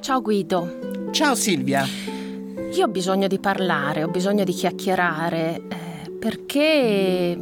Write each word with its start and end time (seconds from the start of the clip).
Ciao 0.00 0.20
Guido. 0.20 1.08
Ciao 1.12 1.34
Silvia. 1.34 1.86
Io 2.74 2.84
ho 2.84 2.88
bisogno 2.88 3.26
di 3.26 3.38
parlare, 3.38 4.02
ho 4.04 4.08
bisogno 4.08 4.44
di 4.44 4.52
chiacchierare, 4.52 5.62
eh, 5.68 6.10
perché 6.10 7.38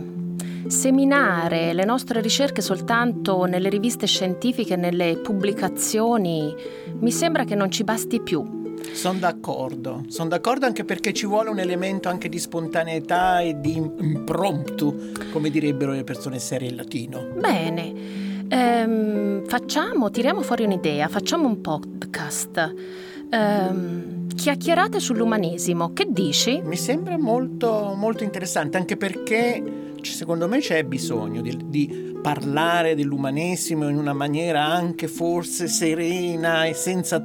seminare 0.68 1.72
le 1.72 1.84
nostre 1.84 2.20
ricerche 2.20 2.62
soltanto 2.62 3.46
nelle 3.46 3.68
riviste 3.68 4.06
scientifiche, 4.06 4.76
nelle 4.76 5.16
pubblicazioni, 5.16 6.54
mi 7.00 7.10
sembra 7.10 7.42
che 7.42 7.56
non 7.56 7.68
ci 7.68 7.82
basti 7.82 8.20
più. 8.20 8.63
Sono 8.94 9.18
d'accordo, 9.18 10.04
sono 10.06 10.28
d'accordo 10.28 10.66
anche 10.66 10.84
perché 10.84 11.12
ci 11.12 11.26
vuole 11.26 11.50
un 11.50 11.58
elemento 11.58 12.08
anche 12.08 12.28
di 12.28 12.38
spontaneità 12.38 13.40
e 13.40 13.60
di 13.60 13.74
impromptu, 13.74 15.12
come 15.32 15.50
direbbero 15.50 15.92
le 15.92 16.04
persone 16.04 16.38
serie 16.38 16.68
in 16.68 16.76
latino. 16.76 17.26
Bene. 17.36 17.92
Ehm, 18.48 19.44
facciamo, 19.46 20.10
tiriamo 20.10 20.42
fuori 20.42 20.64
un'idea, 20.64 21.08
facciamo 21.08 21.48
un 21.48 21.60
podcast. 21.60 22.74
Ehm, 23.30 24.28
chiacchierate 24.28 25.00
sull'umanesimo, 25.00 25.92
che 25.92 26.06
dici? 26.08 26.62
Mi 26.62 26.76
sembra 26.76 27.18
molto, 27.18 27.94
molto 27.96 28.22
interessante, 28.22 28.76
anche 28.76 28.96
perché 28.96 29.62
secondo 30.02 30.46
me 30.48 30.60
c'è 30.60 30.84
bisogno 30.84 31.40
di, 31.40 31.58
di 31.66 32.12
parlare 32.22 32.94
dell'umanesimo 32.94 33.88
in 33.88 33.96
una 33.96 34.12
maniera 34.12 34.64
anche 34.64 35.08
forse 35.08 35.66
serena 35.66 36.64
e 36.64 36.74
senza 36.74 37.20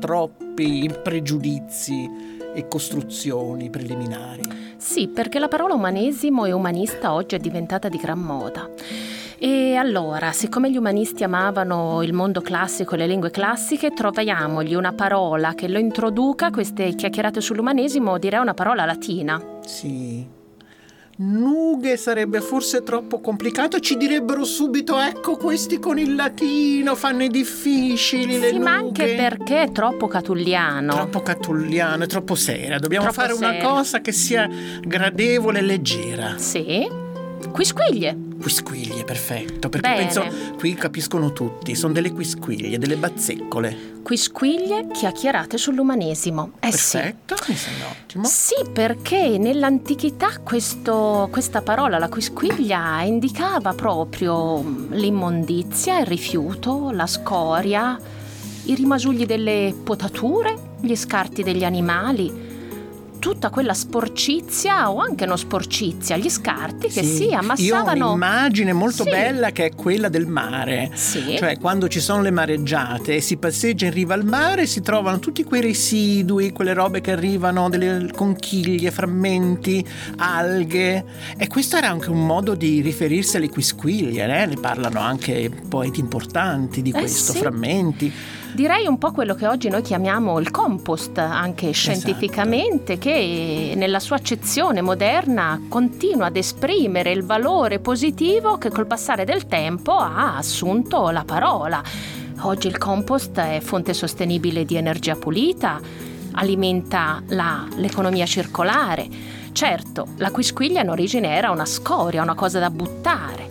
troppi 0.60 0.92
pregiudizi 1.02 2.10
e 2.54 2.68
costruzioni 2.68 3.70
preliminari. 3.70 4.42
Sì, 4.76 5.08
perché 5.08 5.40
la 5.40 5.48
parola 5.48 5.74
umanesimo 5.74 6.46
e 6.46 6.52
umanista 6.52 7.14
oggi 7.14 7.36
è 7.36 7.40
diventata 7.40 7.88
di 7.88 7.98
gran 7.98 8.20
moda. 8.20 8.70
E 9.38 9.76
allora, 9.76 10.34
siccome 10.34 10.70
gli 10.70 10.76
umanisti 10.76 11.24
amavano 11.24 12.04
il 12.04 12.12
mondo 12.12 12.42
classico 12.42 12.96
e 12.96 12.98
le 12.98 13.08
lingue 13.08 13.32
classiche, 13.32 13.92
troviamogli 13.92 14.76
una 14.76 14.92
parola 14.92 15.54
che 15.54 15.70
lo 15.70 15.80
introduca, 15.80 16.50
queste 16.50 16.94
chiacchierate 16.94 17.40
sull'umanesimo, 17.40 18.18
direi 18.18 18.42
una 18.42 18.54
parola 18.54 18.84
latina. 18.84 19.42
Sì. 19.66 20.39
Nughe 21.22 21.98
sarebbe 21.98 22.40
forse 22.40 22.82
troppo 22.82 23.20
complicato, 23.20 23.82
ci 23.82 23.98
direbbero 23.98 24.46
subito 24.46 24.98
ecco 24.98 25.36
questi 25.36 25.78
con 25.78 26.00
il 26.00 26.16
latino 26.16 26.96
fanno 26.96 27.24
i 27.24 27.28
difficili. 27.28 28.36
Sì, 28.36 28.40
le 28.40 28.54
ma 28.60 28.78
nughe. 28.78 29.04
anche 29.04 29.16
perché 29.16 29.64
è 29.64 29.72
troppo 29.74 30.08
catulliano. 30.08 30.94
Troppo 30.94 31.20
catulliano, 31.20 32.06
è 32.06 32.08
troppo 32.08 32.36
seria. 32.36 32.80
Dobbiamo 32.80 33.08
Troppo 33.12 33.20
fare 33.20 33.34
una 33.34 33.52
seria. 33.52 33.68
cosa 33.68 34.00
che 34.00 34.14
sia 34.14 34.48
gradevole 34.80 35.60
e 35.60 35.62
leggera. 35.64 36.38
Sì. 36.38 36.88
Quisquiglie. 37.52 38.29
Quisquiglie, 38.42 39.04
perfetto, 39.04 39.68
perché 39.70 39.90
Bene. 39.90 40.04
penso 40.06 40.56
qui 40.58 40.74
capiscono 40.74 41.34
tutti, 41.34 41.76
sono 41.76 41.92
delle 41.94 42.12
quisquiglie, 42.12 42.78
delle 42.78 42.96
bazzeccole. 42.96 43.98
Quisquiglie 44.02 44.88
chiacchierate 44.94 45.58
sull'umanesimo. 45.58 46.52
Eh 46.60 46.72
sì. 46.72 46.98
Perfetto, 46.98 47.36
mi 47.48 47.56
sembra 47.56 47.88
ottimo. 47.88 48.24
Sì, 48.26 48.56
perché 48.72 49.38
nell'antichità 49.38 50.40
questo- 50.42 51.28
questa 51.32 51.62
parola, 51.62 51.98
la 52.00 52.08
quisquiglia, 52.10 53.02
indicava 53.04 53.74
proprio 53.74 54.64
l'immondizia, 54.92 56.00
il 56.00 56.06
rifiuto, 56.06 56.92
la 56.92 57.08
scoria, 57.08 58.00
i 58.66 58.74
rimasugli 58.76 59.26
delle 59.26 59.76
potature, 59.84 60.56
gli 60.80 60.96
scarti 60.96 61.44
degli 61.44 61.64
animali, 61.66 62.49
tutta 63.20 63.50
quella 63.50 63.74
sporcizia 63.74 64.90
o 64.92 65.00
anche 65.00 65.26
non 65.26 65.38
sporcizia, 65.38 66.18
gli 66.18 66.30
scarti 66.30 66.88
che 66.88 67.04
si 67.04 67.26
Io 67.26 67.36
ho 67.36 67.40
ammassavano. 67.40 68.08
un'immagine 68.12 68.74
molto 68.74 69.04
Sì. 69.04 69.10
bella 69.10 69.52
che 69.52 69.66
è 69.66 69.76
quella 69.76 70.10
del 70.10 70.26
mare. 70.28 70.90
Sì. 70.94 71.36
Cioè, 71.38 71.58
quando 71.60 71.88
ci 71.88 72.00
sono 72.00 72.22
le 72.22 72.32
mareggiate 72.32 73.16
e 73.16 73.22
si 73.22 73.38
passeggia 73.38 73.86
in 73.86 73.94
riva 73.94 74.14
al 74.14 74.26
mare, 74.26 74.66
si 74.66 74.82
trovano 74.82 75.20
tutti 75.20 75.44
quei 75.44 75.62
residui, 75.62 76.52
quelle 76.52 76.74
robe 76.74 77.02
che 77.02 77.12
arrivano, 77.12 77.70
delle 77.70 78.10
conchiglie, 78.16 78.90
frammenti, 78.92 79.86
alghe. 80.18 81.04
E 81.38 81.48
questo 81.48 81.78
era 81.78 81.90
anche 81.90 82.10
un 82.10 82.26
modo 82.26 82.56
di 82.56 82.82
riferirsi 82.82 83.38
alle 83.38 83.50
quisquiglie, 83.50 84.24
eh? 84.24 84.46
ne 84.46 84.56
parlano 84.56 85.00
anche 85.00 85.50
poeti 85.68 86.00
importanti 86.00 86.82
di 86.82 86.90
Eh 86.90 86.94
questo, 86.94 87.32
sì. 87.34 87.38
frammenti. 87.40 88.14
Direi 88.54 88.88
un 88.88 88.98
po' 88.98 89.12
quello 89.12 89.36
che 89.36 89.48
oggi 89.48 89.70
noi 89.70 89.82
chiamiamo 89.82 90.40
il 90.40 90.52
compost, 90.52 91.18
anche 91.18 91.72
scientificamente, 91.72 92.98
che 92.98 93.74
nella 93.76 94.00
sua 94.00 94.18
accezione 94.18 94.82
moderna 94.82 95.62
continua 95.70 96.26
ad 96.26 96.36
esprimere 96.36 97.12
il 97.12 97.24
valore 97.24 97.80
positivo 97.80 98.58
che 98.58 98.70
col 98.70 98.88
passare 98.88 99.24
del 99.24 99.46
tempo 99.46 99.94
ha 99.94 100.36
assunto 100.36 101.10
la 101.10 101.24
parola. 101.24 101.82
Oggi 102.42 102.68
il 102.68 102.78
compost 102.78 103.38
è 103.40 103.60
fonte 103.62 103.94
sostenibile 103.94 104.66
di 104.66 104.76
energia 104.76 105.16
pulita, 105.16 105.80
alimenta 106.34 107.22
la- 107.28 107.68
l'economia 107.76 108.26
circolare. 108.26 109.08
Certo, 109.52 110.08
la 110.18 110.32
quisquiglia 110.32 110.82
in 110.82 110.90
origine 110.90 111.36
era 111.36 111.52
una 111.52 111.66
scoria, 111.66 112.24
una 112.24 112.36
cosa 112.36 112.60
da 112.60 112.70
buttare. 112.70 113.49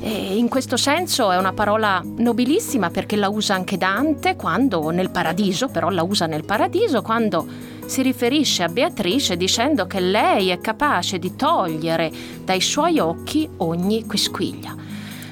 E 0.00 0.36
in 0.36 0.48
questo 0.48 0.76
senso 0.76 1.30
è 1.30 1.36
una 1.36 1.52
parola 1.52 2.02
nobilissima 2.04 2.90
perché 2.90 3.16
la 3.16 3.28
usa 3.28 3.54
anche 3.54 3.76
Dante 3.76 4.36
quando 4.36 4.90
nel 4.90 5.10
paradiso, 5.10 5.68
però 5.68 5.88
la 5.88 6.02
usa 6.02 6.26
nel 6.26 6.44
paradiso 6.44 7.02
quando 7.02 7.46
si 7.86 8.02
riferisce 8.02 8.62
a 8.62 8.68
Beatrice 8.68 9.36
dicendo 9.36 9.86
che 9.86 10.00
lei 10.00 10.48
è 10.48 10.58
capace 10.58 11.18
di 11.18 11.34
togliere 11.36 12.10
dai 12.44 12.60
suoi 12.60 12.98
occhi 12.98 13.48
ogni 13.58 14.04
quisquiglia. 14.04 14.85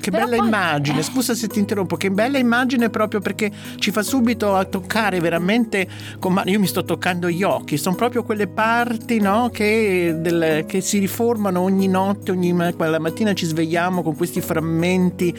Che 0.04 0.10
Però 0.10 0.24
bella 0.26 0.36
poi- 0.36 0.46
immagine, 0.48 0.98
eh. 0.98 1.02
scusa 1.02 1.34
se 1.34 1.46
ti 1.48 1.58
interrompo, 1.58 1.96
che 1.96 2.10
bella 2.10 2.36
immagine 2.36 2.90
proprio 2.90 3.20
perché 3.20 3.50
ci 3.78 3.90
fa 3.90 4.02
subito 4.02 4.54
a 4.54 4.66
toccare 4.66 5.18
veramente, 5.18 5.88
con 6.18 6.34
mano- 6.34 6.50
io 6.50 6.60
mi 6.60 6.66
sto 6.66 6.84
toccando 6.84 7.30
gli 7.30 7.42
occhi, 7.42 7.78
sono 7.78 7.94
proprio 7.96 8.22
quelle 8.22 8.46
parti 8.46 9.18
no, 9.18 9.48
che, 9.50 10.14
del- 10.18 10.66
che 10.66 10.82
si 10.82 10.98
riformano 10.98 11.60
ogni 11.60 11.88
notte, 11.88 12.32
ogni 12.32 12.54
la 12.76 12.98
mattina 12.98 13.32
ci 13.32 13.46
svegliamo 13.46 14.02
con 14.02 14.14
questi 14.14 14.42
frammenti 14.42 15.34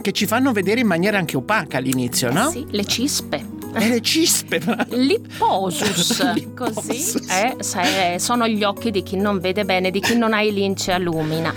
che 0.00 0.12
ci 0.12 0.24
fanno 0.24 0.52
vedere 0.52 0.80
in 0.80 0.86
maniera 0.86 1.18
anche 1.18 1.36
opaca 1.36 1.76
all'inizio, 1.76 2.32
no? 2.32 2.48
Eh 2.48 2.52
sì, 2.52 2.66
le 2.70 2.84
cispe. 2.86 3.55
E 3.78 3.88
le 3.88 4.00
cispe. 4.00 4.60
L'ipposus, 4.90 6.22
L'ipposus. 6.32 7.12
così 7.12 7.26
eh, 7.28 8.18
sono 8.18 8.48
gli 8.48 8.64
occhi 8.64 8.90
di 8.90 9.02
chi 9.02 9.16
non 9.16 9.38
vede 9.38 9.64
bene, 9.64 9.90
di 9.90 10.00
chi 10.00 10.16
non 10.16 10.32
ha 10.32 10.40
i 10.40 10.52
lince 10.52 10.92
a 10.92 10.98
lumina. 10.98 11.52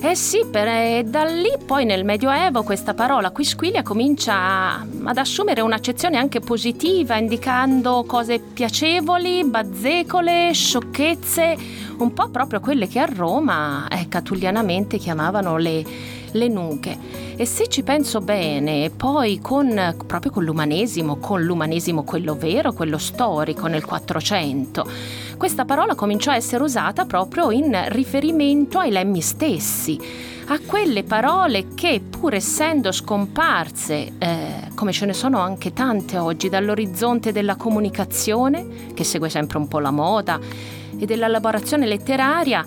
Eh 0.00 0.14
sì, 0.14 0.44
per, 0.50 0.68
eh, 0.68 1.04
da 1.06 1.24
lì 1.24 1.50
poi 1.64 1.84
nel 1.84 2.04
Medioevo 2.04 2.62
questa 2.62 2.92
parola 2.94 3.30
quisquiglia 3.30 3.82
comincia 3.82 4.86
ad 5.04 5.16
assumere 5.16 5.62
un'accezione 5.62 6.18
anche 6.18 6.40
positiva, 6.40 7.16
indicando 7.16 8.04
cose 8.06 8.38
piacevoli, 8.38 9.44
bazzecole, 9.44 10.52
sciocchezze, 10.52 11.56
un 11.98 12.12
po' 12.12 12.28
proprio 12.28 12.60
quelle 12.60 12.86
che 12.86 12.98
a 12.98 13.06
Roma 13.06 13.88
eh, 13.88 14.08
catullianamente 14.08 14.98
chiamavano 14.98 15.56
le, 15.56 15.84
le 16.36 16.48
nughe. 16.48 16.96
E 17.36 17.44
se 17.44 17.68
ci 17.68 17.82
penso 17.82 18.20
bene, 18.20 18.90
poi 18.90 19.40
con, 19.40 19.96
proprio 20.06 20.30
con 20.30 20.44
l'umanesimo, 20.44 21.16
con 21.16 21.42
l'umanesimo 21.42 22.04
quello 22.04 22.34
vero, 22.34 22.72
quello 22.72 22.98
storico 22.98 23.66
nel 23.66 23.84
400, 23.84 24.86
questa 25.36 25.64
parola 25.64 25.94
cominciò 25.94 26.30
a 26.30 26.36
essere 26.36 26.62
usata 26.62 27.04
proprio 27.04 27.50
in 27.50 27.76
riferimento 27.88 28.78
ai 28.78 28.90
lemmi 28.90 29.20
stessi, 29.20 30.00
a 30.48 30.60
quelle 30.64 31.02
parole 31.02 31.74
che 31.74 32.00
pur 32.08 32.34
essendo 32.34 32.92
scomparse, 32.92 34.12
eh, 34.18 34.70
come 34.74 34.92
ce 34.92 35.06
ne 35.06 35.12
sono 35.12 35.40
anche 35.40 35.72
tante 35.72 36.16
oggi, 36.18 36.48
dall'orizzonte 36.48 37.32
della 37.32 37.56
comunicazione, 37.56 38.92
che 38.94 39.04
segue 39.04 39.28
sempre 39.28 39.58
un 39.58 39.68
po' 39.68 39.80
la 39.80 39.90
moda, 39.90 40.38
e 40.98 41.04
dell'elaborazione 41.04 41.86
letteraria, 41.86 42.64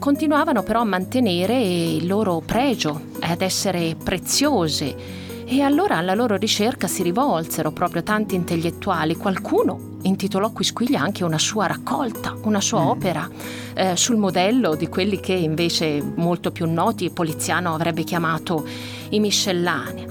continuavano 0.00 0.64
però 0.64 0.80
a 0.80 0.84
mantenere 0.84 1.60
il 1.60 2.08
loro 2.08 2.42
pregio, 2.44 3.00
ad 3.20 3.42
essere 3.42 3.94
preziose. 4.02 5.18
E 5.44 5.60
allora 5.60 5.98
alla 5.98 6.14
loro 6.14 6.36
ricerca 6.36 6.86
si 6.86 7.02
rivolsero 7.02 7.70
proprio 7.70 8.02
tanti 8.02 8.34
intellettuali. 8.34 9.14
Qualcuno 9.16 9.98
intitolò 10.02 10.50
Quisquiglia 10.50 11.00
anche 11.00 11.22
una 11.22 11.38
sua 11.38 11.66
raccolta, 11.66 12.34
una 12.44 12.60
sua 12.60 12.82
Mm. 12.82 12.86
opera, 12.86 13.28
eh, 13.74 13.96
sul 13.96 14.16
modello 14.16 14.74
di 14.74 14.88
quelli 14.88 15.20
che 15.20 15.34
invece 15.34 16.02
molto 16.16 16.50
più 16.50 16.70
noti 16.70 17.10
Poliziano 17.10 17.74
avrebbe 17.74 18.02
chiamato 18.02 18.64
i 19.10 19.20
miscellanea. 19.20 20.06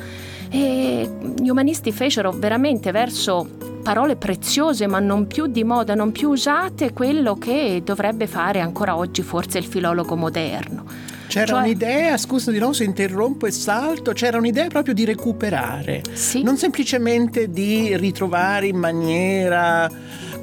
E 0.50 1.10
gli 1.38 1.50
umanisti 1.50 1.92
fecero 1.92 2.32
veramente 2.32 2.92
verso 2.92 3.48
parole 3.90 4.18
preziose 4.18 4.86
ma 4.86 5.00
non 5.00 5.26
più 5.26 5.48
di 5.48 5.64
moda, 5.64 5.96
non 5.96 6.12
più 6.12 6.30
usate, 6.30 6.94
quello 6.94 7.34
che 7.40 7.82
dovrebbe 7.84 8.28
fare 8.28 8.60
ancora 8.60 8.96
oggi 8.96 9.24
forse 9.24 9.58
il 9.58 9.66
filologo 9.66 10.16
moderno. 10.16 10.86
C'era 11.28 11.48
Cioè- 11.48 11.62
un'idea, 11.62 12.16
scusa 12.18 12.52
di 12.52 12.60
no 12.60 12.72
se 12.72 12.84
interrompo 12.84 13.48
e 13.48 13.52
salto, 13.52 14.12
c'era 14.14 14.38
un'idea 14.38 14.68
proprio 14.68 14.94
di 14.94 15.06
recuperare. 15.06 16.04
Sì. 16.14 16.44
non 16.44 16.58
semplicemente 16.58 17.50
di 17.50 17.98
ritrovare 17.98 18.68
in 18.68 18.78
maniera 18.78 19.90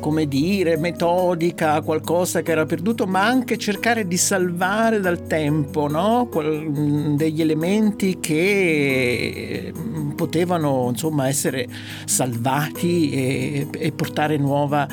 come 0.01 0.27
dire, 0.27 0.77
metodica, 0.77 1.81
qualcosa 1.81 2.43
che 2.43 2.53
era 2.53 2.67
perduto, 2.67 3.07
ma 3.07 3.25
anche 3.25 3.59
cercare 3.59 4.07
di 4.07 4.17
salvare 4.17 5.01
dal 5.01 5.27
tempo 5.27 5.89
no? 5.89 6.29
degli 7.17 7.41
elementi 7.41 8.19
che 8.21 9.73
mm, 9.77 10.11
potevano 10.11 10.89
insomma 10.91 11.29
essere 11.29 11.67
salvati 12.05 13.11
e, 13.11 13.67
e 13.73 13.93
portare 13.93 14.37
nuova 14.37 14.87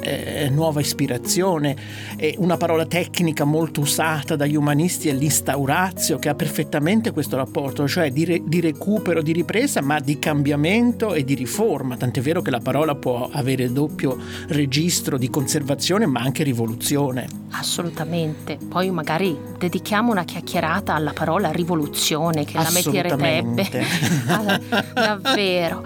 eh, 0.00 0.48
nuova 0.50 0.80
ispirazione. 0.80 1.76
E 2.16 2.34
una 2.38 2.56
parola 2.56 2.86
tecnica 2.86 3.44
molto 3.44 3.80
usata 3.80 4.36
dagli 4.36 4.56
umanisti 4.56 5.08
è 5.08 5.12
l'instaurazio, 5.12 6.18
che 6.18 6.28
ha 6.28 6.34
perfettamente 6.34 7.12
questo 7.12 7.36
rapporto, 7.36 7.86
cioè 7.86 8.10
di, 8.10 8.24
re, 8.24 8.42
di 8.44 8.60
recupero, 8.60 9.22
di 9.22 9.32
ripresa, 9.32 9.80
ma 9.80 10.00
di 10.00 10.18
cambiamento 10.18 11.14
e 11.14 11.24
di 11.24 11.34
riforma. 11.34 11.96
Tant'è 11.96 12.20
vero 12.20 12.42
che 12.42 12.50
la 12.50 12.60
parola 12.60 12.94
può 12.94 13.28
avere 13.30 13.70
doppio 13.72 14.18
registro 14.50 15.16
di 15.16 15.30
conservazione, 15.30 16.06
ma 16.06 16.20
anche 16.20 16.42
rivoluzione. 16.42 17.26
Assolutamente. 17.50 18.58
Poi 18.68 18.90
magari 18.90 19.36
dedichiamo 19.58 20.10
una 20.10 20.24
chiacchierata 20.24 20.94
alla 20.94 21.12
parola 21.12 21.50
rivoluzione 21.50 22.44
che 22.44 22.54
la 22.54 22.70
metterebbe. 22.72 23.68
Davvero. 24.94 25.84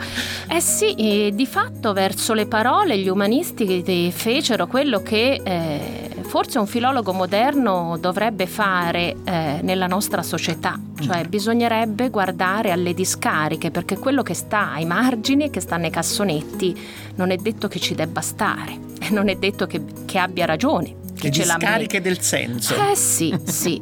Eh 0.48 0.60
sì, 0.60 1.32
di 1.34 1.46
fatto 1.46 1.92
verso 1.92 2.34
le 2.34 2.46
parole 2.46 2.98
gli 2.98 3.08
umanisti 3.08 3.82
fecero 4.12 4.66
quello 4.66 5.02
che 5.02 5.40
eh, 5.42 6.03
forse 6.34 6.58
un 6.58 6.66
filologo 6.66 7.12
moderno 7.12 7.96
dovrebbe 8.00 8.48
fare 8.48 9.14
eh, 9.22 9.60
nella 9.62 9.86
nostra 9.86 10.20
società, 10.24 10.76
cioè 11.00 11.24
mm. 11.24 11.28
bisognerebbe 11.28 12.10
guardare 12.10 12.72
alle 12.72 12.92
discariche 12.92 13.70
perché 13.70 13.96
quello 13.96 14.24
che 14.24 14.34
sta 14.34 14.72
ai 14.72 14.84
margini, 14.84 15.48
che 15.48 15.60
sta 15.60 15.76
nei 15.76 15.90
cassonetti, 15.90 16.76
non 17.14 17.30
è 17.30 17.36
detto 17.36 17.68
che 17.68 17.78
ci 17.78 17.94
debba 17.94 18.20
stare, 18.20 18.76
non 19.14 19.28
è 19.28 19.36
detto 19.36 19.68
che, 19.68 19.80
che 20.06 20.18
abbia 20.18 20.44
ragione. 20.44 20.96
Che 21.16 21.28
Le 21.28 21.30
discariche 21.30 22.00
del 22.00 22.20
senso. 22.20 22.74
Eh 22.74 22.96
sì, 22.96 23.32
sì. 23.46 23.80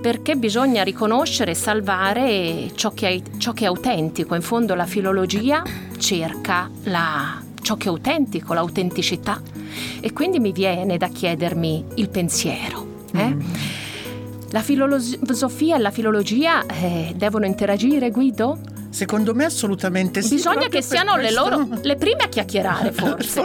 perché 0.00 0.36
bisogna 0.36 0.82
riconoscere 0.82 1.50
e 1.50 1.54
salvare 1.54 2.70
ciò 2.76 2.92
che, 2.92 3.08
è, 3.08 3.22
ciò 3.36 3.52
che 3.52 3.64
è 3.64 3.66
autentico. 3.66 4.34
In 4.34 4.40
fondo 4.40 4.74
la 4.74 4.86
filologia 4.86 5.62
cerca 5.98 6.70
la 6.84 7.42
ciò 7.60 7.76
che 7.76 7.88
è 7.88 7.90
autentico, 7.90 8.54
l'autenticità. 8.54 9.59
E 10.00 10.12
quindi 10.12 10.38
mi 10.38 10.52
viene 10.52 10.96
da 10.96 11.08
chiedermi 11.08 11.84
il 11.94 12.08
pensiero. 12.08 12.86
Eh? 13.12 13.28
Mm. 13.28 13.40
La 14.50 14.62
filosofia 14.62 15.76
e 15.76 15.78
la 15.78 15.90
filologia 15.90 16.66
eh, 16.66 17.12
devono 17.14 17.46
interagire, 17.46 18.10
Guido? 18.10 18.58
Secondo 18.90 19.34
me 19.34 19.44
assolutamente 19.44 20.20
sì. 20.20 20.34
Bisogna 20.34 20.68
che 20.68 20.82
siano 20.82 21.16
le 21.16 21.30
loro 21.32 21.68
le 21.80 21.96
prime 21.96 22.24
a 22.24 22.28
chiacchierare, 22.28 22.90
forse. 22.92 23.44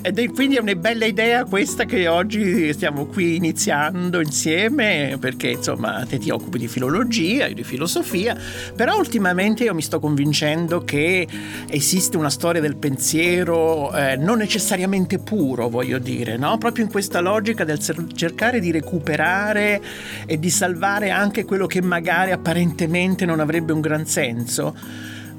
Ed 0.00 0.18
è, 0.18 0.30
quindi 0.30 0.56
è 0.56 0.60
una 0.60 0.74
bella 0.74 1.04
idea 1.04 1.44
questa 1.44 1.84
che 1.84 2.08
oggi 2.08 2.72
stiamo 2.72 3.04
qui 3.06 3.36
iniziando 3.36 4.20
insieme, 4.20 5.16
perché 5.20 5.50
insomma 5.50 6.04
te 6.08 6.18
ti 6.18 6.30
occupi 6.30 6.58
di 6.58 6.66
filologia, 6.66 7.46
io 7.46 7.54
di 7.54 7.62
filosofia, 7.62 8.36
però 8.74 8.96
ultimamente 8.96 9.64
io 9.64 9.74
mi 9.74 9.82
sto 9.82 10.00
convincendo 10.00 10.82
che 10.82 11.28
esiste 11.68 12.16
una 12.16 12.30
storia 12.30 12.62
del 12.62 12.76
pensiero 12.76 13.94
eh, 13.94 14.16
non 14.16 14.38
necessariamente 14.38 15.18
puro, 15.18 15.68
voglio 15.68 15.98
dire, 15.98 16.36
no? 16.36 16.56
Proprio 16.56 16.84
in 16.84 16.90
questa 16.90 17.20
logica 17.20 17.64
del 17.64 17.78
cercare 18.14 18.60
di 18.60 18.70
recuperare 18.70 19.82
e 20.24 20.38
di 20.38 20.50
salvare 20.50 21.10
anche 21.10 21.44
quello 21.44 21.66
che 21.66 21.82
magari 21.82 22.32
apparentemente 22.32 23.26
non 23.26 23.40
avrebbe 23.40 23.72
un 23.72 23.80
gran 23.80 24.06
senso 24.06 24.85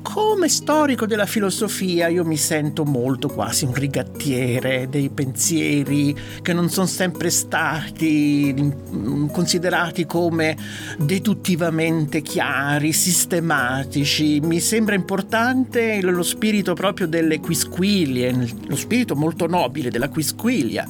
come 0.02 0.48
storico 0.48 1.06
della 1.06 1.26
filosofia 1.26 2.08
io 2.08 2.24
mi 2.24 2.38
sento 2.38 2.86
molto 2.86 3.28
quasi 3.28 3.66
un 3.66 3.74
rigattiere 3.74 4.88
dei 4.90 5.10
pensieri 5.10 6.16
che 6.42 6.54
non 6.54 6.70
sono 6.70 6.88
sempre 6.88 7.30
stati 7.30 8.54
mm, 8.58 9.28
considerati 9.28 10.06
come 10.06 10.56
deduttivamente 10.98 12.22
chiari, 12.22 12.94
sistematici. 12.94 14.40
Mi 14.40 14.62
sembra 14.62 14.96
importante 14.96 16.02
lo 16.02 16.24
spirito 16.24 16.74
proprio 16.74 17.08
delle 17.08 17.42
quisquilie, 17.42 18.34
lo 18.66 18.76
spirito 18.78 19.14
molto 19.14 19.46
nobile 19.46 19.90
della 19.90 20.08
quisquilia 20.08 20.88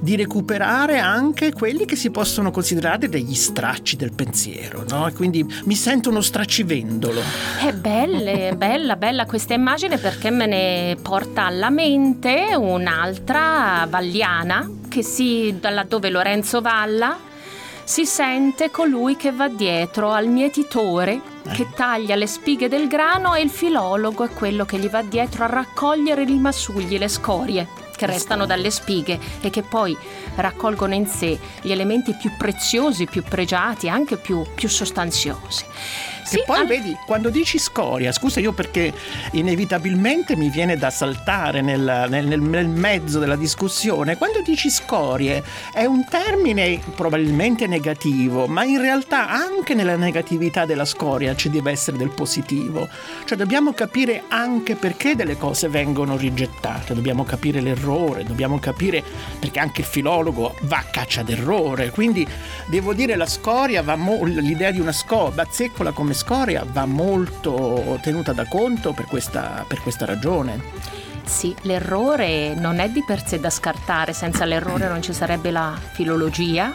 di 0.00 0.16
recuperare 0.16 0.98
anche 0.98 1.52
quelli 1.52 1.84
che 1.84 1.94
si 1.94 2.10
possono 2.10 2.50
considerare 2.50 3.08
degli 3.08 3.34
stracci 3.34 3.96
del 3.96 4.12
pensiero, 4.12 4.84
no? 4.88 5.06
E 5.06 5.12
quindi 5.12 5.46
mi 5.64 5.74
sento 5.74 6.08
uno 6.08 6.22
stracivendolo. 6.22 7.20
È 7.60 7.72
bella, 7.72 8.54
bella, 8.54 8.96
bella 8.96 9.26
questa 9.26 9.54
immagine 9.54 9.98
perché 9.98 10.30
me 10.30 10.46
ne 10.46 10.96
porta 11.00 11.44
alla 11.44 11.70
mente 11.70 12.54
un'altra 12.56 13.86
valliana 13.88 14.68
che 14.88 15.02
si, 15.02 15.54
laddove 15.60 16.08
Lorenzo 16.08 16.62
Valla 16.62 17.28
si 17.84 18.06
sente 18.06 18.70
colui 18.70 19.16
che 19.16 19.32
va 19.32 19.48
dietro 19.48 20.12
al 20.12 20.28
mietitore 20.28 21.20
che 21.52 21.66
taglia 21.74 22.14
le 22.14 22.26
spighe 22.26 22.68
del 22.68 22.86
grano 22.86 23.34
e 23.34 23.42
il 23.42 23.50
filologo 23.50 24.24
è 24.24 24.30
quello 24.30 24.64
che 24.64 24.78
gli 24.78 24.88
va 24.88 25.02
dietro 25.02 25.44
a 25.44 25.48
raccogliere 25.48 26.22
i 26.22 26.38
masugli, 26.38 26.98
le 26.98 27.08
scorie 27.08 27.88
che 28.00 28.06
restano 28.06 28.46
dalle 28.46 28.70
spighe 28.70 29.20
e 29.42 29.50
che 29.50 29.60
poi 29.62 29.94
raccolgono 30.36 30.94
in 30.94 31.06
sé 31.06 31.38
gli 31.60 31.70
elementi 31.70 32.14
più 32.14 32.30
preziosi, 32.38 33.04
più 33.04 33.22
pregiati, 33.22 33.90
anche 33.90 34.16
più, 34.16 34.42
più 34.54 34.70
sostanziosi. 34.70 35.66
Sì, 36.24 36.38
e 36.38 36.42
poi 36.44 36.60
al... 36.60 36.66
vedi, 36.66 36.96
quando 37.06 37.30
dici 37.30 37.58
scoria, 37.58 38.12
scusa 38.12 38.40
io 38.40 38.52
perché 38.52 38.92
inevitabilmente 39.32 40.36
mi 40.36 40.48
viene 40.50 40.76
da 40.76 40.90
saltare 40.90 41.60
nel, 41.60 42.06
nel, 42.08 42.40
nel, 42.40 42.68
mezzo 42.68 43.18
della 43.18 43.36
discussione, 43.36 44.16
quando 44.16 44.40
dici 44.42 44.70
scorie 44.70 45.42
è 45.72 45.84
un 45.84 46.04
termine 46.08 46.80
probabilmente 46.94 47.66
negativo, 47.66 48.46
ma 48.46 48.64
in 48.64 48.80
realtà 48.80 49.28
anche 49.28 49.74
nella 49.74 49.96
negatività 49.96 50.64
della 50.64 50.84
scoria 50.84 51.34
ci 51.34 51.50
deve 51.50 51.70
essere 51.70 51.96
del 51.96 52.10
positivo. 52.10 52.88
Cioè 53.24 53.36
dobbiamo 53.36 53.72
capire 53.72 54.24
anche 54.28 54.76
perché 54.76 55.16
delle 55.16 55.36
cose 55.36 55.68
vengono 55.68 56.16
rigettate, 56.16 56.94
dobbiamo 56.94 57.24
capire 57.24 57.60
l'errore, 57.60 58.24
dobbiamo 58.24 58.58
capire 58.58 59.02
perché 59.38 59.58
anche 59.58 59.80
il 59.80 59.86
filologo 59.86 60.56
va 60.62 60.78
a 60.78 60.84
caccia 60.84 61.22
d'errore, 61.22 61.90
quindi 61.90 62.26
devo 62.66 62.94
dire 62.94 63.16
la 63.16 63.26
scoria 63.26 63.82
va 63.82 63.96
mo- 63.96 64.24
l'idea 64.24 64.70
di 64.70 64.80
una 64.80 64.92
scoria, 64.92 65.34
bazzeccola 65.34 65.92
come 65.92 66.09
scoria 66.14 66.64
va 66.66 66.84
molto 66.84 67.98
tenuta 68.02 68.32
da 68.32 68.46
conto 68.46 68.92
per 68.92 69.06
questa, 69.06 69.64
per 69.66 69.80
questa 69.80 70.04
ragione. 70.04 70.60
Sì, 71.24 71.54
l'errore 71.62 72.54
non 72.54 72.80
è 72.80 72.88
di 72.88 73.04
per 73.04 73.24
sé 73.24 73.38
da 73.38 73.50
scartare, 73.50 74.12
senza 74.12 74.44
l'errore 74.44 74.88
non 74.88 75.00
ci 75.00 75.12
sarebbe 75.12 75.50
la 75.50 75.78
filologia 75.92 76.72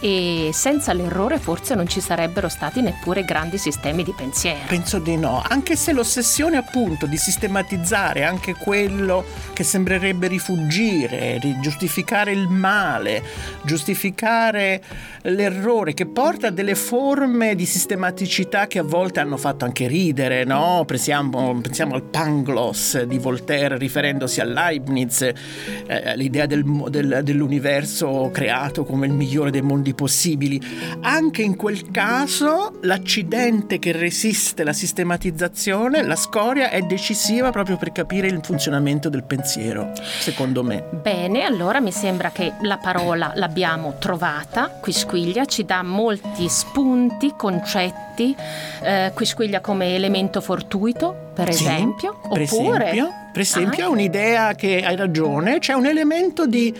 e 0.00 0.50
senza 0.52 0.92
l'errore 0.92 1.38
forse 1.38 1.74
non 1.74 1.86
ci 1.86 2.00
sarebbero 2.00 2.48
stati 2.48 2.80
neppure 2.80 3.24
grandi 3.24 3.58
sistemi 3.58 4.02
di 4.02 4.12
pensiero. 4.16 4.60
Penso 4.66 4.98
di 4.98 5.16
no, 5.16 5.42
anche 5.46 5.76
se 5.76 5.92
l'ossessione 5.92 6.56
appunto 6.56 7.06
di 7.06 7.16
sistematizzare 7.16 8.24
anche 8.24 8.54
quello 8.54 9.24
che 9.52 9.62
sembrerebbe 9.62 10.26
rifugire, 10.26 11.38
giustificare 11.60 12.32
il 12.32 12.48
male, 12.48 13.22
giustificare 13.62 14.82
l'errore 15.22 15.92
che 15.92 16.06
porta 16.06 16.48
a 16.48 16.50
delle 16.50 16.74
forme 16.74 17.54
di 17.54 17.66
sistematicità 17.66 18.66
che 18.66 18.78
a 18.78 18.82
volte 18.82 19.20
hanno 19.20 19.36
fatto 19.36 19.64
anche 19.64 19.86
ridere, 19.86 20.44
no? 20.44 20.84
Pensiamo, 20.86 21.60
pensiamo 21.60 21.94
al 21.94 22.02
Pangloss 22.02 23.02
di 23.02 23.18
Voltaire 23.18 23.76
riferendosi 23.76 24.40
a 24.40 24.44
Leibniz, 24.44 25.20
eh, 25.22 26.16
l'idea 26.16 26.46
del, 26.46 26.64
del, 26.88 27.20
dell'universo 27.22 28.30
creato 28.32 28.84
come 28.84 29.06
il 29.06 29.12
migliore 29.12 29.50
dei 29.50 29.62
mondi 29.62 29.89
modi 29.90 29.94
possibili. 29.94 30.60
Anche 31.02 31.42
in 31.42 31.56
quel 31.56 31.90
caso 31.90 32.78
l'accidente 32.82 33.78
che 33.78 33.92
resiste 33.92 34.64
la 34.64 34.72
sistematizzazione, 34.72 36.02
la 36.02 36.16
scoria, 36.16 36.70
è 36.70 36.80
decisiva 36.82 37.50
proprio 37.50 37.76
per 37.76 37.92
capire 37.92 38.28
il 38.28 38.40
funzionamento 38.42 39.08
del 39.08 39.24
pensiero, 39.24 39.92
secondo 40.20 40.62
me. 40.62 40.84
Bene, 41.02 41.44
allora 41.44 41.80
mi 41.80 41.92
sembra 41.92 42.30
che 42.30 42.52
la 42.62 42.78
parola 42.78 43.32
l'abbiamo 43.34 43.96
trovata, 43.98 44.68
Quisquiglia 44.80 45.44
ci 45.44 45.64
dà 45.64 45.82
molti 45.82 46.48
spunti, 46.48 47.34
concetti, 47.36 48.34
eh, 48.82 49.12
Quisquiglia 49.14 49.60
come 49.60 49.94
elemento 49.94 50.40
fortuito, 50.40 51.29
per 51.34 51.52
sì, 51.52 51.64
esempio, 51.64 52.18
per 52.22 52.42
oppure... 52.42 52.90
Esempio 52.90 53.20
per 53.32 53.42
esempio, 53.42 53.84
ah. 53.84 53.86
è 53.86 53.90
un'idea 53.90 54.54
che 54.54 54.82
hai 54.82 54.96
ragione, 54.96 55.60
c'è 55.60 55.72
un 55.72 55.86
elemento 55.86 56.46
di, 56.46 56.74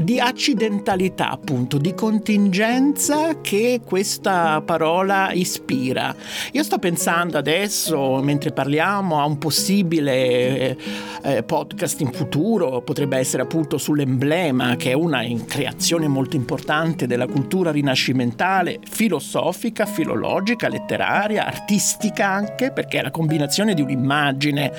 di, 0.00 0.20
accidentalità, 0.20 1.30
appunto, 1.30 1.78
di 1.78 1.94
contingenza 1.94 3.40
che 3.40 3.80
questa 3.84 4.62
parola 4.64 5.32
ispira. 5.32 6.14
Io 6.52 6.62
sto 6.62 6.78
pensando 6.78 7.38
adesso, 7.38 8.22
mentre 8.22 8.52
parliamo, 8.52 9.20
a 9.20 9.24
un 9.24 9.38
possibile 9.38 10.12
eh, 10.12 10.76
eh 11.22 11.42
podcast 11.42 12.00
in 12.00 12.12
futuro, 12.12 12.82
potrebbe 12.82 13.18
essere 13.18 13.42
appunto 13.42 13.76
sull'emblema, 13.76 14.76
che 14.76 14.90
è 14.90 14.94
una 14.94 15.24
creazione 15.44 16.06
molto 16.06 16.36
importante 16.36 17.08
della 17.08 17.26
cultura 17.26 17.72
rinascimentale, 17.72 18.78
filosofica, 18.88 19.86
filologica, 19.86 20.68
letteraria, 20.68 21.46
artistica 21.46 22.28
anche, 22.28 22.70
perché 22.70 23.00
è 23.00 23.02
la 23.02 23.10
combinazione 23.10 23.74
di 23.74 23.82
un'immagine 24.06 24.72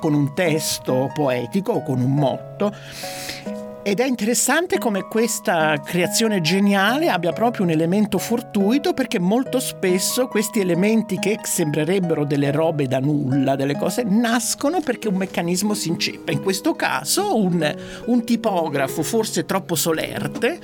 con 0.00 0.12
un 0.12 0.34
testo 0.34 1.10
poetico 1.14 1.72
o 1.72 1.82
con 1.82 2.00
un 2.00 2.12
motto 2.12 2.74
ed 3.82 4.00
è 4.00 4.04
interessante 4.04 4.78
come 4.78 5.06
questa 5.06 5.80
creazione 5.80 6.40
geniale 6.40 7.08
abbia 7.08 7.32
proprio 7.32 7.64
un 7.64 7.70
elemento 7.70 8.18
fortuito 8.18 8.94
perché 8.94 9.20
molto 9.20 9.60
spesso 9.60 10.26
questi 10.26 10.58
elementi 10.58 11.20
che 11.20 11.38
sembrerebbero 11.40 12.24
delle 12.24 12.50
robe 12.50 12.88
da 12.88 12.98
nulla, 12.98 13.54
delle 13.54 13.76
cose, 13.76 14.02
nascono 14.02 14.80
perché 14.80 15.06
un 15.06 15.14
meccanismo 15.14 15.72
si 15.72 15.88
inceppa. 15.88 16.32
In 16.32 16.42
questo 16.42 16.74
caso 16.74 17.40
un, 17.40 17.76
un 18.06 18.24
tipografo 18.24 19.04
forse 19.04 19.44
troppo 19.44 19.76
solerte 19.76 20.58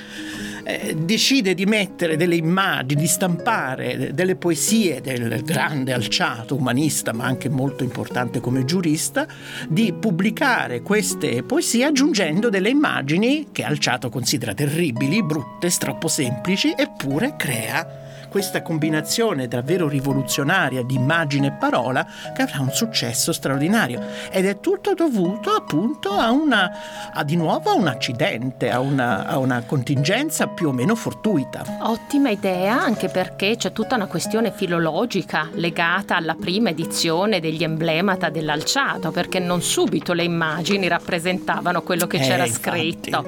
eh, 0.65 0.95
decide 0.97 1.55
di 1.55 1.67
mettere 1.67 2.17
delle 2.17 2.37
immagini, 2.37 3.01
di 3.01 3.07
stampare 3.07 4.13
delle 4.13 4.37
poesie 4.37 5.01
del 5.01 5.43
grande 5.43 5.93
Alciato, 5.93 6.57
umanista 6.57 7.13
ma 7.13 7.25
anche 7.25 7.49
molto 7.49 7.85
importante 7.85 8.41
come 8.41 8.65
giurista, 8.65 9.27
di 9.69 9.93
pubblicare 9.93 10.83
queste 10.83 11.43
poesie 11.43 11.85
aggiungendo 11.85 12.49
delle 12.49 12.71
immagini 12.71 13.49
che 13.53 13.65
Alciato 13.65 14.09
considera 14.09 14.55
terribili, 14.55 15.23
brutte, 15.23 15.71
troppo 15.71 16.09
semplici, 16.09 16.75
eppure 16.77 17.35
crea 17.37 18.02
questa 18.33 18.63
combinazione 18.63 19.47
davvero 19.47 19.87
rivoluzionaria 19.89 20.83
di 20.83 20.95
immagine 20.95 21.49
e 21.49 21.53
parola 21.53 22.07
che 22.35 22.41
avrà 22.41 22.61
un 22.61 22.71
successo 22.71 23.31
straordinario 23.31 24.01
ed 24.31 24.47
è 24.47 24.59
tutto 24.59 24.95
dovuto 24.95 25.51
appunto 25.51 26.13
a 26.13 26.31
una 26.31 26.71
a 27.13 27.25
di 27.25 27.37
nuovo 27.37 27.69
a 27.69 27.75
un 27.75 27.89
accidente, 27.89 28.71
a 28.71 28.81
una, 28.81 29.27
a 29.27 29.37
una 29.37 29.63
contingenza 29.67 30.47
più 30.47 30.69
o 30.69 30.73
meno 30.73 30.95
fortuita. 30.95 31.63
Ottima 31.83 32.31
idea 32.31 32.81
anche 32.81 33.09
perché 33.09 33.57
c'è 33.57 33.71
tutta 33.73 33.97
una 33.97 34.07
questione 34.07 34.51
filologica 34.51 35.51
legata 35.53 36.17
alla 36.17 36.35
prima 36.35 36.71
edizione 36.71 37.39
degli 37.39 37.63
emblemata 37.63 38.31
dell'alciato 38.31 39.11
perché 39.11 39.41
non 39.41 39.61
subito 39.61 40.15
le 40.15 40.25
immagini 40.25 40.89
rappresentavano 40.89 41.83
quello 41.83 42.07
che 42.07 42.17
eh, 42.17 42.21
c'era 42.21 42.47
infatti. 42.47 42.71
scritto 42.71 43.25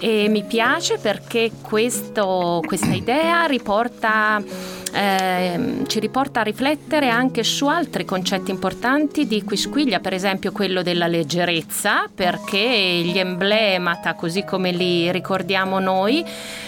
e 0.00 0.28
mi 0.28 0.44
piace 0.44 0.98
perché 0.98 1.50
questo, 1.62 2.60
questa 2.66 2.92
idea 2.92 3.46
riporta 3.46 4.33
на 4.34 4.42
eh, 4.94 5.82
ci 5.86 5.98
riporta 5.98 6.40
a 6.40 6.42
riflettere 6.44 7.08
anche 7.08 7.42
su 7.42 7.66
altri 7.66 8.04
concetti 8.04 8.50
importanti 8.50 9.26
di 9.26 9.42
Quisquiglia, 9.42 9.98
per 9.98 10.14
esempio 10.14 10.52
quello 10.52 10.82
della 10.82 11.06
leggerezza, 11.08 12.06
perché 12.14 13.02
gli 13.04 13.18
emblemata, 13.18 14.14
così 14.14 14.44
come 14.44 14.70
li 14.70 15.10
ricordiamo 15.10 15.78
noi, 15.80 16.24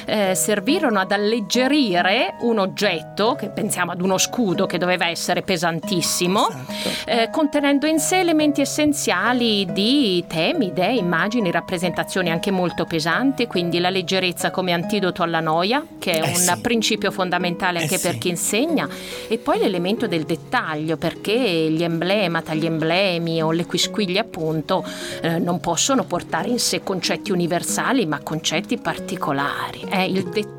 eh, 0.06 0.34
servirono 0.34 0.98
ad 0.98 1.12
alleggerire 1.12 2.34
un 2.40 2.58
oggetto, 2.58 3.36
che 3.38 3.48
pensiamo 3.48 3.92
ad 3.92 4.00
uno 4.00 4.18
scudo 4.18 4.66
che 4.66 4.78
doveva 4.78 5.08
essere 5.08 5.42
pesantissimo, 5.42 6.48
Esatto. 6.48 7.10
eh, 7.10 7.30
contenendo 7.30 7.86
in 7.86 7.98
sé 7.98 8.18
elementi 8.18 8.60
essenziali 8.60 9.66
di 9.72 10.24
temi, 10.28 10.66
idee, 10.66 10.94
immagini, 10.94 11.50
rappresentazioni 11.50 12.30
anche 12.30 12.50
molto 12.50 12.84
pesanti, 12.84 13.46
quindi 13.46 13.78
la 13.78 13.90
leggerezza 13.90 14.50
come 14.50 14.72
antidoto 14.72 15.22
alla 15.22 15.40
noia, 15.40 15.84
che 15.98 16.12
è 16.12 16.24
Eh 16.24 16.28
un 16.28 16.34
sì. 16.34 16.60
principio 16.60 17.10
fondamentale 17.10 17.78
Eh 17.78 17.82
anche 17.82 17.98
per 17.98 18.15
chi 18.18 18.28
insegna, 18.28 18.88
e 19.28 19.38
poi 19.38 19.58
l'elemento 19.58 20.06
del 20.06 20.24
dettaglio, 20.24 20.96
perché 20.96 21.32
gli 21.32 21.82
emblemata, 21.82 22.54
gli 22.54 22.66
emblemi 22.66 23.42
o 23.42 23.50
le 23.50 23.66
quisquiglie 23.66 24.18
appunto 24.18 24.84
eh, 25.22 25.38
non 25.38 25.60
possono 25.60 26.04
portare 26.04 26.48
in 26.48 26.58
sé 26.58 26.82
concetti 26.82 27.32
universali, 27.32 28.06
ma 28.06 28.20
concetti 28.20 28.78
particolari. 28.78 29.84
È 29.88 30.00
il 30.00 30.24
dettaglio. 30.24 30.55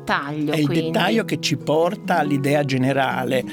È 0.52 0.56
il 0.56 0.66
quindi. 0.66 0.90
dettaglio 0.90 1.24
che 1.24 1.38
ci 1.40 1.56
porta 1.56 2.18
all'idea 2.18 2.64
generale. 2.64 3.44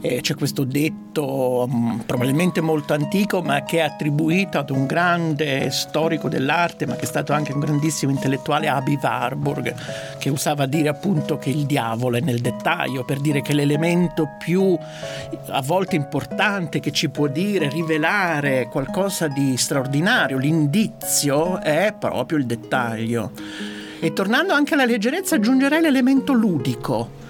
Eh, 0.00 0.20
c'è 0.20 0.34
questo 0.34 0.62
detto 0.62 1.68
mm, 1.68 2.00
probabilmente 2.00 2.60
molto 2.60 2.92
antico, 2.92 3.42
ma 3.42 3.64
che 3.64 3.78
è 3.78 3.80
attribuito 3.80 4.58
ad 4.58 4.70
un 4.70 4.86
grande 4.86 5.70
storico 5.70 6.28
dell'arte, 6.28 6.86
ma 6.86 6.94
che 6.94 7.02
è 7.02 7.06
stato 7.06 7.32
anche 7.32 7.52
un 7.52 7.60
grandissimo 7.60 8.12
intellettuale, 8.12 8.68
Abi 8.68 8.98
Warburg, 9.02 9.74
che 10.18 10.28
usava 10.30 10.66
dire 10.66 10.88
appunto 10.88 11.36
che 11.36 11.50
il 11.50 11.66
diavolo 11.66 12.16
è 12.16 12.20
nel 12.20 12.40
dettaglio, 12.40 13.04
per 13.04 13.18
dire 13.18 13.42
che 13.42 13.52
l'elemento 13.52 14.28
più 14.38 14.78
a 15.48 15.62
volte 15.62 15.96
importante 15.96 16.78
che 16.80 16.92
ci 16.92 17.08
può 17.08 17.26
dire, 17.26 17.68
rivelare 17.68 18.68
qualcosa 18.70 19.26
di 19.28 19.56
straordinario, 19.56 20.38
l'indizio, 20.38 21.60
è 21.60 21.94
proprio 21.98 22.38
il 22.38 22.46
dettaglio. 22.46 23.73
E 24.04 24.12
tornando 24.12 24.52
anche 24.52 24.74
alla 24.74 24.84
leggerezza, 24.84 25.36
aggiungerei 25.36 25.80
l'elemento 25.80 26.34
ludico. 26.34 27.22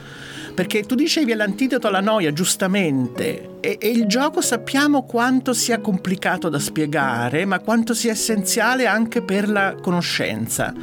Perché 0.56 0.82
tu 0.82 0.96
dicevi 0.96 1.30
è 1.30 1.36
l'antidoto 1.36 1.86
alla 1.86 2.00
noia, 2.00 2.32
giustamente, 2.32 3.58
e, 3.60 3.78
e 3.80 3.90
il 3.90 4.06
gioco 4.06 4.40
sappiamo 4.40 5.04
quanto 5.04 5.52
sia 5.52 5.78
complicato 5.78 6.48
da 6.48 6.58
spiegare, 6.58 7.44
ma 7.44 7.60
quanto 7.60 7.94
sia 7.94 8.10
essenziale 8.10 8.86
anche 8.86 9.22
per 9.22 9.48
la 9.48 9.76
conoscenza, 9.80 10.74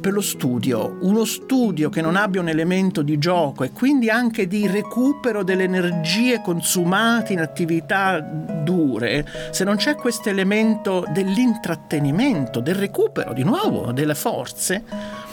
per 0.00 0.14
lo 0.14 0.22
studio. 0.22 0.96
Uno 1.02 1.26
studio 1.26 1.90
che 1.90 2.00
non 2.00 2.16
abbia 2.16 2.40
un 2.40 2.48
elemento 2.48 3.02
di 3.02 3.18
gioco 3.18 3.62
e 3.62 3.72
quindi 3.72 4.08
anche 4.08 4.46
di 4.46 4.66
recupero 4.66 5.42
delle 5.42 5.64
energie 5.64 6.40
consumate 6.42 7.34
in 7.34 7.40
attività 7.40 8.20
dure, 8.20 9.26
se 9.50 9.64
non 9.64 9.76
c'è 9.76 9.96
questo 9.96 10.30
elemento 10.30 11.04
dell'intrattenimento, 11.10 12.60
del 12.60 12.74
recupero 12.74 13.32
di 13.32 13.44
nuovo 13.44 13.92
delle 13.92 14.14
forze, 14.14 15.24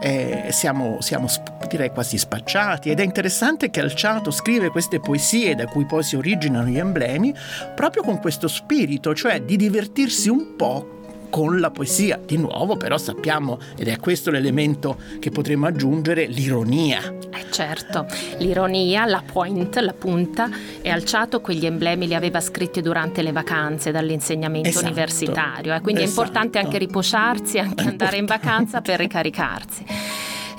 eh, 0.00 0.48
siamo, 0.50 1.00
siamo 1.00 1.28
direi 1.68 1.90
quasi 1.90 2.18
spacciati. 2.18 2.90
Ed 2.90 3.00
è 3.00 3.04
interessante 3.04 3.70
che 3.70 3.80
Alciato 3.80 4.30
scrive 4.30 4.70
queste 4.70 5.00
poesie 5.00 5.54
da 5.54 5.66
cui 5.66 5.86
poi 5.86 6.02
si 6.02 6.16
originano 6.16 6.68
gli 6.68 6.78
emblemi 6.78 7.34
proprio 7.74 8.02
con 8.02 8.18
questo 8.18 8.48
spirito, 8.48 9.14
cioè 9.14 9.42
di 9.42 9.56
divertirsi 9.56 10.28
un 10.28 10.56
po' 10.56 10.97
con 11.30 11.60
la 11.60 11.70
poesia. 11.70 12.18
Di 12.24 12.36
nuovo 12.36 12.76
però 12.76 12.98
sappiamo, 12.98 13.58
ed 13.76 13.88
è 13.88 13.98
questo 13.98 14.30
l'elemento 14.30 14.96
che 15.18 15.30
potremmo 15.30 15.66
aggiungere, 15.66 16.26
l'ironia. 16.26 17.00
Eh 17.30 17.50
certo, 17.50 18.06
l'ironia, 18.38 19.04
la 19.06 19.22
point, 19.24 19.76
la 19.78 19.92
punta, 19.92 20.48
e 20.80 20.90
Alciato 20.90 21.40
quegli 21.40 21.66
emblemi 21.66 22.06
li 22.06 22.14
aveva 22.14 22.40
scritti 22.40 22.80
durante 22.80 23.22
le 23.22 23.32
vacanze 23.32 23.90
dall'insegnamento 23.90 24.68
Esatto, 24.68 24.86
universitario, 24.86 25.74
eh, 25.74 25.80
quindi 25.80 26.02
è 26.02 26.04
esatto. 26.04 26.20
importante 26.20 26.58
anche 26.58 26.78
riposarsi, 26.78 27.58
anche 27.58 27.84
È 27.84 27.86
andare 27.88 28.16
in 28.16 28.26
vacanza 28.26 28.80
per 28.80 28.98
ricaricarsi. 28.98 29.84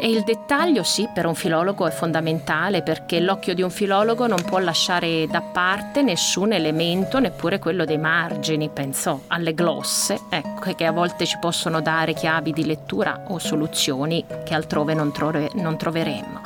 E 0.02 0.10
il 0.10 0.24
dettaglio 0.24 0.82
sì, 0.84 1.10
per 1.14 1.26
un 1.26 1.36
filologo 1.36 1.86
è 1.86 1.92
fondamentale 1.92 2.84
perché 2.84 3.20
l'occhio 3.20 3.54
di 3.54 3.62
un 3.62 3.70
filologo 3.70 4.28
non 4.28 4.42
può 4.42 4.58
lasciare 4.60 5.28
da 5.28 5.42
parte 5.42 6.02
nessun 6.02 6.54
elemento, 6.54 7.20
neppure 7.20 7.60
quello 7.60 7.84
dei 7.84 7.98
margini, 7.98 8.70
penso 8.70 9.24
alle 9.28 9.54
glosse, 9.54 10.18
ecco, 10.30 10.74
che 10.74 10.86
a 10.86 10.94
volte 10.94 11.26
ci 11.26 11.38
possono 11.38 11.82
dare 11.82 12.14
chiavi 12.14 12.54
di 12.54 12.66
lettura 12.66 13.26
o 13.28 13.40
soluzioni 13.40 14.24
che 14.46 14.54
altrove 14.54 14.94
non, 14.94 15.12
trove- 15.12 15.52
non 15.56 15.78
troveremmo. 15.78 16.42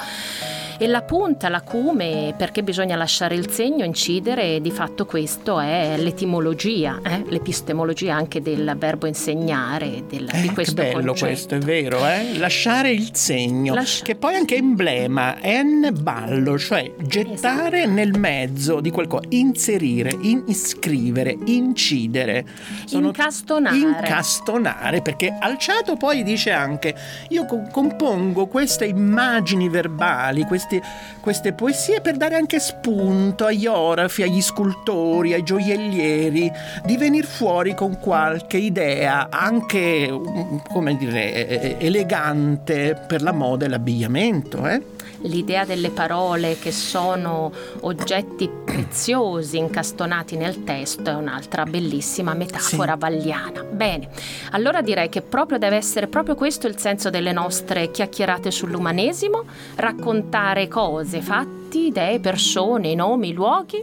E 0.83 0.87
la 0.87 1.01
punta, 1.01 1.47
l'acume, 1.47 2.33
perché 2.37 2.61
bisogna 2.61 2.97
lasciare 2.97 3.35
il 3.35 3.49
segno, 3.49 3.85
incidere, 3.85 4.59
di 4.59 4.69
fatto 4.69 5.05
questo 5.05 5.61
è 5.61 5.95
l'etimologia, 5.97 6.99
eh? 7.01 7.23
l'epistemologia 7.29 8.15
anche 8.15 8.41
del 8.41 8.75
verbo 8.77 9.07
insegnare, 9.07 10.03
del- 10.09 10.27
Eh, 10.29 10.41
di 10.41 10.47
che 10.49 10.53
questo 10.53 10.73
bello 10.73 10.97
concetto. 11.13 11.25
questo, 11.25 11.55
è 11.55 11.59
vero, 11.59 12.05
eh? 12.05 12.37
Lasciare 12.37 12.91
il 12.91 13.11
segno, 13.15 13.73
Lasci- 13.73 14.03
che 14.03 14.15
poi 14.17 14.35
anche 14.35 14.57
emblema, 14.57 15.39
en 15.41 15.89
ballo, 16.01 16.57
cioè 16.59 16.91
gettare 16.99 17.77
Esatto. 17.83 17.93
nel 17.93 18.19
mezzo 18.19 18.81
di 18.81 18.89
qualcosa, 18.91 19.25
inserire, 19.29 20.11
in- 20.19 20.43
iscrivere, 20.47 21.37
incidere. 21.45 22.45
Incastonare. 22.89 23.77
Incastonare, 23.77 25.01
perché 25.01 25.33
Alciato 25.39 25.95
poi 25.95 26.23
dice 26.23 26.51
anche, 26.51 26.93
io 27.29 27.45
co- 27.45 27.69
compongo 27.71 28.47
queste 28.47 28.83
immagini 28.83 29.69
verbali, 29.69 30.43
queste, 30.73 30.81
queste 31.19 31.53
poesie 31.53 32.01
per 32.01 32.17
dare 32.17 32.35
anche 32.35 32.59
spunto 32.59 33.45
agli 33.45 33.65
orafi, 33.65 34.23
agli 34.23 34.41
scultori, 34.41 35.33
ai 35.33 35.43
gioiellieri, 35.43 36.51
di 36.85 36.97
venire 36.97 37.27
fuori 37.27 37.75
con 37.75 37.99
qualche 37.99 38.57
idea 38.57 39.27
anche, 39.29 40.09
mm, 40.11 40.57
come 40.71 40.95
dire, 40.95 41.79
elegante 41.79 42.99
per 43.07 43.21
la 43.21 43.31
moda 43.31 43.65
e 43.65 43.69
l'abbigliamento. 43.69 44.65
Eh? 44.67 44.92
L'idea 45.23 45.63
delle 45.65 45.89
parole 45.89 46.57
che 46.59 46.71
sono 46.71 47.51
oggetti 47.81 48.49
preziosi 48.49 49.57
incastonati 49.57 50.35
nel 50.35 50.63
testo 50.63 51.09
è 51.09 51.13
un'altra 51.13 51.63
bellissima 51.63 52.33
metafora 52.33 52.93
Sì. 52.93 52.99
valliana. 52.99 53.63
Bene, 53.63 54.09
allora 54.51 54.81
direi 54.81 55.09
che 55.09 55.21
proprio 55.21 55.57
deve 55.57 55.77
essere 55.77 56.07
proprio 56.07 56.35
questo 56.35 56.67
il 56.67 56.77
senso 56.77 57.09
delle 57.09 57.31
nostre 57.31 57.89
chiacchierate 57.91 58.51
sull'umanesimo, 58.51 59.43
raccontare 59.75 60.67
cose, 60.67 61.21
fatti, 61.21 61.87
idee, 61.87 62.19
persone, 62.19 62.93
nomi, 62.95 63.31
luoghi. 63.33 63.81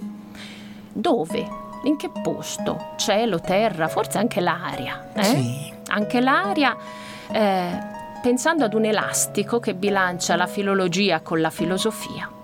Dove? 0.92 1.48
In 1.84 1.96
che 1.96 2.10
posto? 2.22 2.92
Cielo, 2.96 3.40
terra, 3.40 3.88
forse 3.88 4.18
anche 4.18 4.40
l'aria. 4.40 5.10
eh? 5.14 5.22
Sì. 5.24 5.72
Anche 5.88 6.20
l'aria, 6.20 6.76
eh, 7.32 7.78
pensando 8.20 8.64
ad 8.64 8.74
un 8.74 8.84
elastico 8.84 9.58
che 9.60 9.74
bilancia 9.74 10.36
la 10.36 10.46
filologia 10.46 11.20
con 11.20 11.40
la 11.40 11.50
filosofia. 11.50 12.39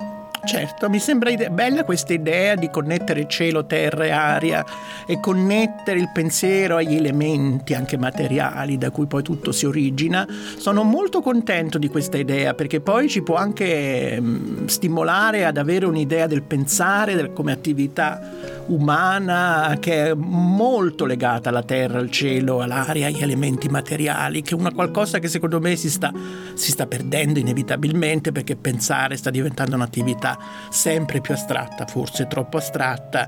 Certo, 0.46 0.88
mi 0.88 1.00
sembra 1.00 1.30
ide- 1.30 1.50
bella 1.50 1.82
questa 1.82 2.12
idea 2.12 2.54
di 2.54 2.70
connettere 2.70 3.26
cielo, 3.26 3.66
terra 3.66 4.04
e 4.04 4.10
aria 4.10 4.64
e 5.04 5.18
connettere 5.18 5.98
il 5.98 6.08
pensiero 6.12 6.76
agli 6.76 6.94
elementi 6.94 7.74
anche 7.74 7.98
materiali 7.98 8.78
da 8.78 8.92
cui 8.92 9.06
poi 9.06 9.24
tutto 9.24 9.50
si 9.50 9.66
origina. 9.66 10.24
Sono 10.56 10.84
molto 10.84 11.20
contento 11.20 11.78
di 11.78 11.88
questa 11.88 12.16
idea 12.16 12.54
perché 12.54 12.80
poi 12.80 13.08
ci 13.08 13.22
può 13.22 13.34
anche 13.34 14.20
mh, 14.20 14.66
stimolare 14.66 15.44
ad 15.44 15.56
avere 15.56 15.84
un'idea 15.84 16.28
del 16.28 16.42
pensare 16.42 17.16
del, 17.16 17.32
come 17.32 17.50
attività 17.50 18.20
umana 18.66 19.76
che 19.80 20.10
è 20.10 20.14
molto 20.14 21.06
legata 21.06 21.48
alla 21.48 21.62
terra, 21.64 21.98
al 21.98 22.10
cielo, 22.10 22.60
all'aria, 22.60 23.08
agli 23.08 23.22
elementi 23.22 23.68
materiali, 23.68 24.42
che 24.42 24.54
è 24.54 24.58
una 24.58 24.72
qualcosa 24.72 25.18
che 25.18 25.26
secondo 25.26 25.60
me 25.60 25.74
si 25.74 25.90
sta, 25.90 26.12
si 26.54 26.70
sta 26.70 26.86
perdendo 26.86 27.40
inevitabilmente 27.40 28.30
perché 28.30 28.54
pensare 28.54 29.16
sta 29.16 29.30
diventando 29.30 29.74
un'attività 29.74 30.35
sempre 30.68 31.20
più 31.20 31.34
astratta, 31.34 31.86
forse 31.86 32.26
troppo 32.26 32.56
astratta, 32.56 33.24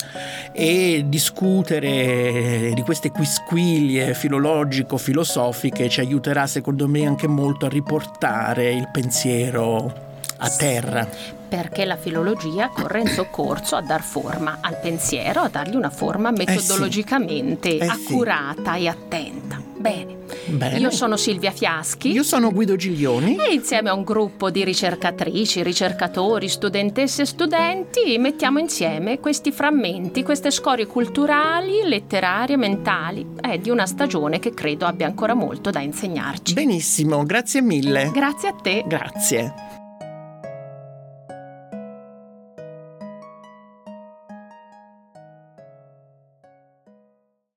e 0.53 1.05
discutere 1.07 2.73
di 2.75 2.83
queste 2.83 3.11
quisquiglie 3.11 4.15
filologico-filosofiche 4.15 5.89
ci 5.89 6.01
aiuterà 6.01 6.47
secondo 6.47 6.89
me 6.89 7.07
anche 7.07 7.27
molto 7.27 7.67
a 7.67 7.69
riportare 7.69 8.73
il 8.73 8.89
pensiero 8.93 10.07
a 10.39 10.49
terra. 10.51 11.37
Perché 11.49 11.85
la 11.85 11.97
filologia 11.97 12.69
corre 12.69 13.01
in 13.01 13.09
soccorso 13.09 13.77
a 13.77 13.81
dar 13.81 14.03
forma 14.03 14.59
al 14.61 14.79
pensiero, 14.81 15.41
a 15.41 15.49
dargli 15.49 15.77
una 15.77 15.91
forma 15.91 16.31
metodologicamente 16.31 17.79
Eh 17.79 17.79
sì. 17.79 17.79
Eh 17.79 17.87
accurata 17.87 18.75
e 18.77 18.89
attenta. 18.89 19.61
Bene. 19.77 20.18
Bene. 20.51 20.79
Io 20.79 20.91
sono 20.91 21.17
Silvia 21.17 21.51
Fiaschi. 21.51 22.11
Io 22.11 22.23
sono 22.23 22.51
Guido 22.53 22.77
Giglioni. 22.77 23.37
E 23.37 23.53
insieme 23.53 23.91
a 23.91 23.95
un 23.95 24.05
gruppo 24.05 24.51
di 24.51 24.65
ricercatrici, 24.65 25.63
ricercatori, 25.63 26.49
studentesse 26.49 27.23
e 27.23 27.27
studenti 27.27 28.19
mettiamo 28.19 28.59
insieme 28.59 29.21
questi 29.21 29.53
frammenti, 29.53 30.23
queste 30.23 30.51
scorie 30.51 30.87
culturali, 30.87 31.83
letterarie, 31.85 32.57
mentali, 32.57 33.27
eh, 33.43 33.59
di 33.61 33.71
una 33.71 33.87
stagione 33.87 34.39
che 34.39 34.55
credo 34.55 34.87
abbia 34.87 35.07
ancora 35.07 35.35
molto 35.35 35.71
da 35.71 35.81
insegnarci. 35.81 36.55
Benissimo, 36.55 37.25
grazie 37.25 37.61
mille. 37.61 38.11
Grazie 38.13 38.49
a 38.49 38.53
te. 38.53 38.85
Grazie. 38.87 39.78